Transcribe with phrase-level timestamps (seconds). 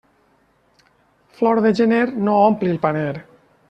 [1.37, 3.11] Flor de gener no ompli el paner.